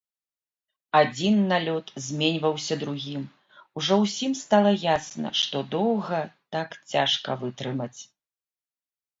[0.99, 3.27] Адзін налёт зменьваўся другім,
[3.81, 6.19] ужо ўсім стала ясна, што доўга
[6.57, 7.97] так цяжка вытрымаць.